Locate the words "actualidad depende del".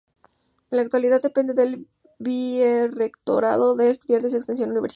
0.81-1.87